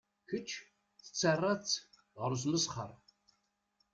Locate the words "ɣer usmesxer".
2.19-2.91